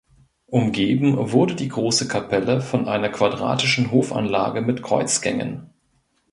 [0.47, 5.69] Umgeben wurde die große Kapelle von einer quadratischen Hofanlage mit Kreuzgängen.